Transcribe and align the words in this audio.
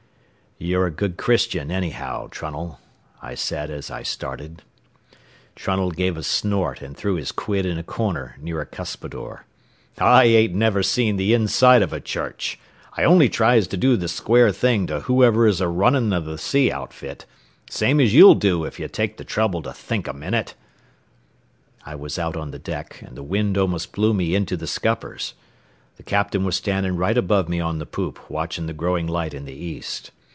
"You're 0.63 0.85
a 0.85 0.91
good 0.91 1.17
Christian, 1.17 1.71
anyhow, 1.71 2.27
Trunnell," 2.29 2.79
I 3.19 3.33
said 3.33 3.71
as 3.71 3.89
I 3.89 4.03
started. 4.03 4.61
Trunnell 5.55 5.89
gave 5.89 6.15
a 6.17 6.21
snort 6.21 6.83
and 6.83 6.95
threw 6.95 7.15
his 7.15 7.31
quid 7.31 7.65
in 7.65 7.79
a 7.79 7.83
corner 7.83 8.37
near 8.39 8.61
a 8.61 8.65
cuspidor. 8.67 9.47
"I 9.97 10.25
ain't 10.25 10.53
never 10.53 10.83
seen 10.83 11.15
the 11.17 11.33
inside 11.33 11.81
of 11.81 11.91
a 11.91 11.99
church. 11.99 12.59
I 12.95 13.03
only 13.05 13.27
tries 13.27 13.65
to 13.69 13.75
do 13.77 13.97
the 13.97 14.07
square 14.07 14.51
thing 14.51 14.85
to 14.85 14.99
whoever 14.99 15.47
is 15.47 15.61
a 15.61 15.67
runnin' 15.67 16.13
of 16.13 16.25
the 16.25 16.37
sea 16.37 16.71
outfit 16.71 17.25
same 17.67 17.99
as 17.99 18.13
ye'll 18.13 18.35
do 18.35 18.63
if 18.63 18.77
ye'll 18.79 18.87
take 18.87 19.17
the 19.17 19.25
trouble 19.25 19.63
to 19.63 19.73
think 19.73 20.07
a 20.07 20.13
minit" 20.13 20.53
I 21.87 21.95
was 21.95 22.19
out 22.19 22.37
on 22.37 22.51
the 22.51 22.59
deck, 22.59 23.01
and 23.03 23.17
the 23.17 23.23
wind 23.23 23.57
almost 23.57 23.93
blew 23.93 24.13
me 24.13 24.35
into 24.35 24.55
the 24.55 24.67
scuppers. 24.67 25.33
The 25.97 26.03
captain 26.03 26.45
was 26.45 26.55
standing 26.55 26.97
right 26.97 27.17
above 27.17 27.49
me 27.49 27.59
on 27.59 27.79
the 27.79 27.87
poop 27.87 28.29
watching 28.29 28.67
the 28.67 28.73
growing 28.73 29.07
light 29.07 29.33
in 29.33 29.45
the 29.45 29.55
east. 29.55 30.11